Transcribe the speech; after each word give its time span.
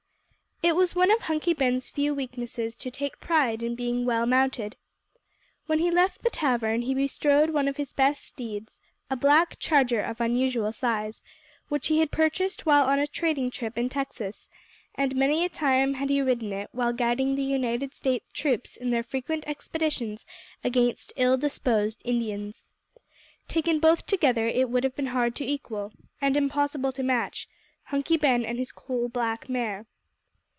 It 0.63 0.75
was 0.75 0.95
one 0.95 1.09
of 1.09 1.23
Hunky 1.23 1.55
Ben's 1.55 1.89
few 1.89 2.13
weaknesses 2.13 2.75
to 2.77 2.91
take 2.91 3.19
pride 3.19 3.63
in 3.63 3.73
being 3.73 4.05
well 4.05 4.27
mounted. 4.27 4.77
When 5.65 5.79
he 5.79 5.89
left 5.89 6.21
the 6.21 6.29
tavern 6.29 6.83
he 6.83 6.93
bestrode 6.93 7.49
one 7.49 7.67
of 7.67 7.77
his 7.77 7.93
best 7.93 8.23
steeds 8.23 8.79
a 9.09 9.15
black 9.15 9.57
charger 9.57 10.01
of 10.01 10.21
unusual 10.21 10.71
size, 10.71 11.23
which 11.69 11.87
he 11.87 11.97
had 11.99 12.11
purchased 12.11 12.63
while 12.67 12.83
on 12.85 12.99
a 12.99 13.07
trading 13.07 13.49
trip 13.49 13.75
in 13.75 13.89
Texas 13.89 14.47
and 14.93 15.15
many 15.15 15.43
a 15.43 15.49
time 15.49 15.95
had 15.95 16.11
he 16.11 16.21
ridden 16.21 16.53
it 16.53 16.69
while 16.73 16.93
guiding 16.93 17.33
the 17.33 17.43
United 17.43 17.91
States 17.95 18.29
troops 18.31 18.77
in 18.77 18.91
their 18.91 19.03
frequent 19.03 19.43
expeditions 19.47 20.27
against 20.63 21.11
ill 21.15 21.37
disposed 21.37 22.03
Indians. 22.05 22.67
Taken 23.47 23.79
both 23.79 24.05
together 24.05 24.45
it 24.47 24.69
would 24.69 24.83
have 24.83 24.95
been 24.95 25.07
hard 25.07 25.33
to 25.37 25.43
equal, 25.45 25.91
and 26.21 26.37
impossible 26.37 26.91
to 26.91 27.01
match, 27.01 27.49
Hunky 27.85 28.15
Ben 28.15 28.45
and 28.45 28.59
his 28.59 28.71
coal 28.71 29.09
black 29.09 29.49
mare. 29.49 29.87